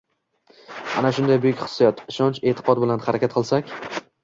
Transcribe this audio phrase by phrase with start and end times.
[1.01, 3.73] Ana shunday buyuk hissiyot, ishonch-e’tiqod bilan harakat qilsak